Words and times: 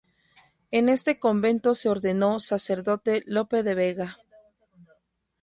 En 0.71 0.89
este 0.89 1.19
convento 1.19 1.75
se 1.75 1.87
ordenó 1.87 2.39
sacerdote 2.39 3.21
Lope 3.27 3.61
de 3.61 3.75
Vega. 3.75 4.17